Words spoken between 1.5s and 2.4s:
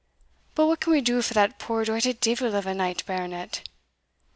puir doited